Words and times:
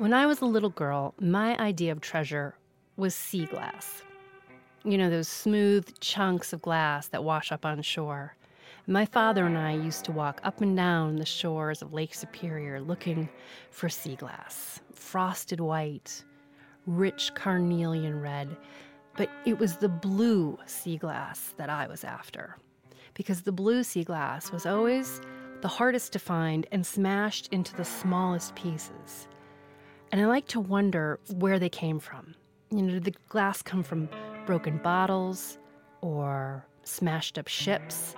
When 0.00 0.14
I 0.14 0.24
was 0.24 0.40
a 0.40 0.46
little 0.46 0.70
girl, 0.70 1.12
my 1.20 1.58
idea 1.58 1.92
of 1.92 2.00
treasure 2.00 2.54
was 2.96 3.14
sea 3.14 3.44
glass. 3.44 4.00
You 4.82 4.96
know, 4.96 5.10
those 5.10 5.28
smooth 5.28 6.00
chunks 6.00 6.54
of 6.54 6.62
glass 6.62 7.08
that 7.08 7.22
wash 7.22 7.52
up 7.52 7.66
on 7.66 7.82
shore. 7.82 8.34
My 8.86 9.04
father 9.04 9.44
and 9.44 9.58
I 9.58 9.72
used 9.72 10.06
to 10.06 10.12
walk 10.12 10.40
up 10.42 10.62
and 10.62 10.74
down 10.74 11.16
the 11.16 11.26
shores 11.26 11.82
of 11.82 11.92
Lake 11.92 12.14
Superior 12.14 12.80
looking 12.80 13.28
for 13.68 13.90
sea 13.90 14.16
glass, 14.16 14.80
frosted 14.94 15.60
white, 15.60 16.24
rich 16.86 17.32
carnelian 17.34 18.22
red, 18.22 18.56
but 19.18 19.28
it 19.44 19.58
was 19.58 19.76
the 19.76 19.90
blue 19.90 20.56
sea 20.64 20.96
glass 20.96 21.52
that 21.58 21.68
I 21.68 21.86
was 21.88 22.04
after. 22.04 22.56
Because 23.12 23.42
the 23.42 23.52
blue 23.52 23.82
sea 23.82 24.04
glass 24.04 24.50
was 24.50 24.64
always 24.64 25.20
the 25.60 25.68
hardest 25.68 26.14
to 26.14 26.18
find 26.18 26.66
and 26.72 26.86
smashed 26.86 27.48
into 27.48 27.76
the 27.76 27.84
smallest 27.84 28.54
pieces. 28.54 29.28
And 30.12 30.20
I 30.20 30.26
like 30.26 30.48
to 30.48 30.60
wonder 30.60 31.20
where 31.34 31.58
they 31.58 31.68
came 31.68 32.00
from. 32.00 32.34
You 32.70 32.82
know, 32.82 32.92
did 32.94 33.04
the 33.04 33.14
glass 33.28 33.62
come 33.62 33.82
from 33.82 34.08
broken 34.44 34.78
bottles 34.78 35.58
or 36.00 36.64
smashed 36.82 37.38
up 37.38 37.46
ships? 37.46 38.16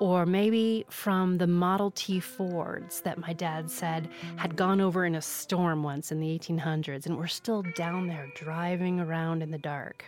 Or 0.00 0.24
maybe 0.24 0.86
from 0.88 1.38
the 1.38 1.46
Model 1.46 1.90
T 1.90 2.20
Fords 2.20 3.00
that 3.00 3.18
my 3.18 3.32
dad 3.32 3.70
said 3.70 4.08
had 4.36 4.56
gone 4.56 4.80
over 4.80 5.04
in 5.04 5.16
a 5.16 5.20
storm 5.20 5.82
once 5.82 6.12
in 6.12 6.20
the 6.20 6.38
1800s 6.38 7.06
and 7.06 7.16
were 7.16 7.26
still 7.26 7.62
down 7.74 8.06
there 8.06 8.28
driving 8.36 9.00
around 9.00 9.42
in 9.42 9.50
the 9.50 9.58
dark. 9.58 10.04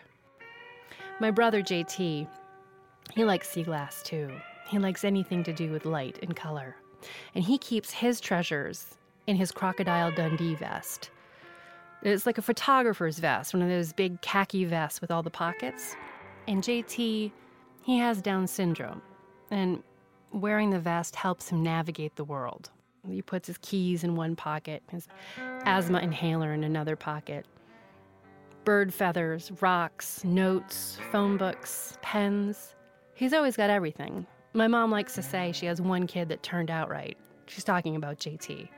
My 1.19 1.30
brother 1.30 1.61
JT, 1.61 2.29
he 3.15 3.25
likes 3.25 3.51
sea 3.51 3.65
glass 3.65 4.02
too. 4.02 4.30
He 4.69 4.79
likes 4.79 5.05
anything 5.05 5.43
to 5.43 5.52
do 5.52 5.71
with 5.73 5.85
light 5.85 6.19
and 6.23 6.35
color. 6.37 6.77
And 7.35 7.45
he 7.45 7.59
keeps 7.59 7.91
his 7.91 8.21
treasures 8.21 8.95
in 9.27 9.37
his 9.37 9.52
Crocodile 9.52 10.13
Dundee 10.13 10.55
vest. 10.55 11.11
It's 12.03 12.25
like 12.25 12.39
a 12.39 12.43
photographer's 12.43 13.19
vest, 13.19 13.53
one 13.53 13.63
of 13.63 13.69
those 13.69 13.93
big 13.93 14.21
khaki 14.23 14.65
vests 14.65 15.01
with 15.01 15.11
all 15.11 15.23
the 15.23 15.30
pockets. 15.30 15.97
And 16.49 16.63
JT, 16.63 17.30
he 17.83 17.99
has 17.99 18.23
Down 18.23 18.47
syndrome. 18.47 19.02
And 19.51 19.83
wearing 20.33 20.71
the 20.71 20.79
vest 20.79 21.15
helps 21.15 21.51
him 21.51 21.63
navigate 21.63 22.16
the 22.16 22.24
world. 22.24 22.71
He 23.09 23.23
puts 23.23 23.47
his 23.47 23.59
keys 23.59 24.05
in 24.05 24.16
one 24.16 24.37
pocket, 24.37 24.83
his 24.91 25.09
asthma 25.65 26.01
inhaler 26.01 26.52
in 26.52 26.65
another 26.65 26.97
pocket. 26.97 27.47
Bird 28.65 28.93
feathers, 28.93 29.51
rocks, 29.61 30.23
notes, 30.24 30.99
phone 31.11 31.37
books, 31.37 31.99
pens. 32.02 32.74
He's 33.15 33.33
always 33.33 33.57
got 33.57 33.71
everything. 33.71 34.27
My 34.52 34.69
mom 34.69 34.91
likes 34.91 35.15
to 35.15 35.23
say 35.23 35.52
she 35.52 35.67
has 35.67 35.80
one 35.80 36.07
kid 36.07 36.29
that 36.29 36.43
turned 36.43 36.71
out 36.71 36.91
right. 36.91 37.17
She's 37.46 37.65
talking 37.65 37.96
about 37.96 38.19
JT. 38.19 38.69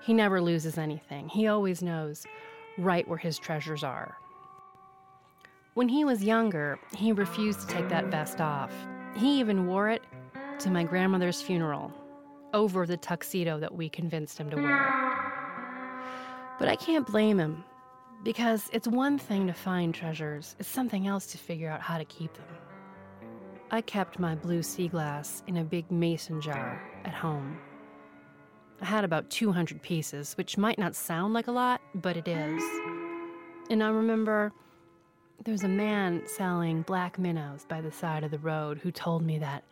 He 0.00 0.14
never 0.14 0.40
loses 0.40 0.78
anything, 0.78 1.28
he 1.28 1.48
always 1.48 1.82
knows 1.82 2.26
right 2.78 3.06
where 3.08 3.18
his 3.18 3.38
treasures 3.38 3.82
are. 3.84 4.16
When 5.74 5.88
he 5.88 6.04
was 6.04 6.24
younger, 6.24 6.78
he 6.96 7.12
refused 7.12 7.60
to 7.60 7.66
take 7.66 7.88
that 7.90 8.06
vest 8.06 8.40
off. 8.40 8.72
He 9.14 9.38
even 9.40 9.66
wore 9.66 9.88
it 9.88 10.02
to 10.60 10.70
my 10.70 10.84
grandmother's 10.84 11.42
funeral 11.42 11.92
over 12.54 12.86
the 12.86 12.96
tuxedo 12.96 13.58
that 13.60 13.74
we 13.74 13.88
convinced 13.88 14.38
him 14.38 14.48
to 14.50 14.56
wear. 14.56 15.06
But 16.58 16.68
I 16.68 16.76
can't 16.76 17.06
blame 17.06 17.38
him 17.38 17.64
because 18.24 18.70
it's 18.72 18.88
one 18.88 19.18
thing 19.18 19.46
to 19.46 19.52
find 19.52 19.94
treasures, 19.94 20.56
it's 20.58 20.68
something 20.68 21.06
else 21.06 21.26
to 21.26 21.38
figure 21.38 21.68
out 21.68 21.82
how 21.82 21.98
to 21.98 22.04
keep 22.06 22.32
them. 22.34 22.46
I 23.70 23.80
kept 23.80 24.18
my 24.18 24.34
blue 24.34 24.62
sea 24.62 24.88
glass 24.88 25.42
in 25.46 25.58
a 25.58 25.64
big 25.64 25.90
mason 25.90 26.40
jar 26.40 26.80
at 27.04 27.12
home. 27.12 27.58
I 28.80 28.84
had 28.84 29.04
about 29.04 29.30
200 29.30 29.80
pieces, 29.82 30.34
which 30.36 30.58
might 30.58 30.78
not 30.78 30.94
sound 30.94 31.32
like 31.32 31.46
a 31.46 31.52
lot, 31.52 31.80
but 31.94 32.16
it 32.16 32.28
is. 32.28 32.62
And 33.70 33.82
I 33.82 33.88
remember 33.88 34.52
there 35.44 35.52
was 35.52 35.64
a 35.64 35.68
man 35.68 36.22
selling 36.26 36.82
black 36.82 37.18
minnows 37.18 37.64
by 37.66 37.80
the 37.80 37.90
side 37.90 38.22
of 38.22 38.30
the 38.30 38.38
road 38.38 38.78
who 38.78 38.90
told 38.90 39.22
me 39.22 39.38
that 39.38 39.64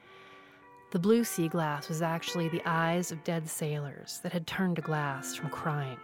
the 0.90 0.98
blue 0.98 1.24
sea 1.24 1.48
glass 1.48 1.88
was 1.88 2.02
actually 2.02 2.48
the 2.48 2.62
eyes 2.64 3.12
of 3.12 3.24
dead 3.24 3.48
sailors 3.48 4.20
that 4.22 4.32
had 4.32 4.46
turned 4.46 4.76
to 4.76 4.82
glass 4.82 5.34
from 5.34 5.50
crying, 5.50 5.98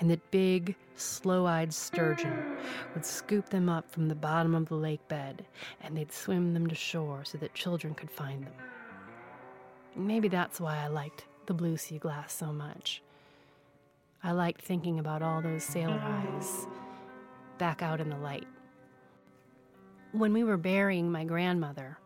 and 0.00 0.10
that 0.10 0.30
big, 0.30 0.74
slow 0.96 1.46
eyed 1.46 1.72
sturgeon 1.72 2.56
would 2.94 3.04
scoop 3.04 3.48
them 3.48 3.68
up 3.68 3.88
from 3.90 4.08
the 4.08 4.14
bottom 4.14 4.54
of 4.54 4.68
the 4.68 4.74
lake 4.74 5.06
bed 5.08 5.44
and 5.82 5.96
they'd 5.96 6.10
swim 6.10 6.54
them 6.54 6.66
to 6.66 6.74
shore 6.74 7.24
so 7.24 7.38
that 7.38 7.54
children 7.54 7.94
could 7.94 8.10
find 8.10 8.44
them. 8.44 8.54
Maybe 9.94 10.28
that's 10.28 10.60
why 10.60 10.78
I 10.78 10.88
liked 10.88 11.26
the 11.48 11.54
blue 11.54 11.78
sea 11.78 11.98
glass 11.98 12.32
so 12.32 12.52
much. 12.52 13.02
I 14.22 14.32
liked 14.32 14.60
thinking 14.60 14.98
about 14.98 15.22
all 15.22 15.40
those 15.40 15.64
sailor 15.64 16.00
eyes 16.00 16.66
back 17.56 17.82
out 17.82 18.00
in 18.00 18.10
the 18.10 18.18
light. 18.18 18.46
When 20.12 20.34
we 20.34 20.44
were 20.44 20.58
burying 20.58 21.10
my 21.10 21.24
grandmother, 21.24 21.98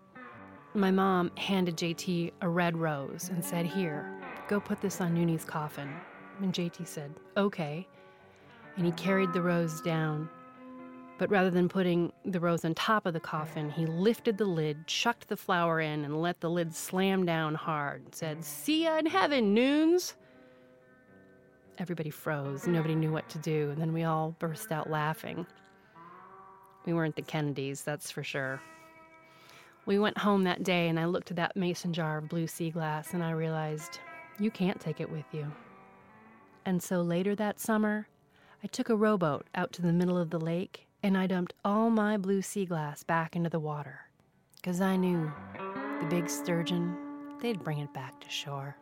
my 0.75 0.93
mom 0.93 1.33
handed 1.37 1.77
JT 1.77 2.33
a 2.41 2.49
red 2.49 2.77
rose 2.77 3.31
and 3.31 3.45
said, 3.45 3.67
Here, 3.67 4.17
go 4.49 4.61
put 4.61 4.81
this 4.81 5.01
on 5.01 5.13
Nooney's 5.13 5.45
coffin. 5.45 5.93
And 6.41 6.55
JT 6.55 6.87
said, 6.87 7.13
Okay. 7.37 7.87
And 8.77 8.87
he 8.87 8.93
carried 8.93 9.33
the 9.33 9.43
rose 9.43 9.81
down. 9.81 10.31
But 11.23 11.31
rather 11.31 11.51
than 11.51 11.69
putting 11.69 12.13
the 12.25 12.41
rose 12.41 12.65
on 12.65 12.75
top 12.75 13.07
of 13.07 13.13
the 13.13 13.21
coffin, 13.21 13.71
he 13.71 13.87
lifted 13.87 14.39
the 14.39 14.45
lid, 14.45 14.89
chucked 14.89 15.29
the 15.29 15.37
flower 15.37 15.79
in, 15.79 16.05
and 16.05 16.21
let 16.21 16.41
the 16.41 16.51
lid 16.51 16.75
slam 16.75 17.25
down 17.25 17.55
hard. 17.55 18.03
And 18.07 18.13
said, 18.13 18.45
See 18.45 18.83
ya 18.83 18.99
in 18.99 19.07
heaven, 19.07 19.55
Noons! 19.55 20.17
Everybody 21.79 22.11
froze. 22.11 22.67
Nobody 22.67 22.97
knew 22.97 23.13
what 23.13 23.29
to 23.29 23.39
do. 23.39 23.71
And 23.71 23.81
then 23.81 23.93
we 23.93 24.03
all 24.03 24.35
burst 24.41 24.73
out 24.73 24.91
laughing. 24.91 25.47
We 26.87 26.93
weren't 26.93 27.15
the 27.15 27.23
Kennedys, 27.23 27.85
that's 27.85 28.11
for 28.11 28.25
sure. 28.25 28.61
We 29.87 30.01
went 30.01 30.19
home 30.19 30.43
that 30.43 30.65
day 30.65 30.89
and 30.89 30.99
I 30.99 31.05
looked 31.05 31.31
at 31.31 31.37
that 31.37 31.55
mason 31.55 31.93
jar 31.93 32.19
of 32.19 32.29
blue 32.29 32.49
sea 32.49 32.71
glass 32.71 33.15
and 33.15 33.23
I 33.23 33.31
realized 33.31 34.01
you 34.41 34.51
can't 34.51 34.81
take 34.81 35.01
it 35.01 35.09
with 35.09 35.27
you. 35.31 35.53
And 36.67 36.83
so 36.83 37.01
later 37.01 37.37
that 37.37 37.61
summer, 37.61 38.09
I 38.65 38.67
took 38.67 38.89
a 38.89 38.97
rowboat 38.97 39.47
out 39.55 39.71
to 39.75 39.83
the 39.83 39.93
middle 39.93 40.19
of 40.19 40.31
the 40.31 40.41
lake 40.41 40.89
and 41.03 41.19
I 41.19 41.27
dumped 41.27 41.55
all 41.65 41.91
my 41.91 42.17
blue 42.17 42.43
sea 42.43 42.65
glass 42.65 43.03
back 43.03 43.35
into 43.35 43.51
the 43.51 43.61
water, 43.61 44.09
'cause 44.63 44.81
I 44.81 44.97
knew 44.97 45.33
the 46.01 46.07
big 46.09 46.29
sturgeon, 46.29 46.97
they'd 47.41 47.63
bring 47.63 47.79
it 47.79 47.93
back 47.93 48.21
to 48.21 48.29
shore. 48.29 48.77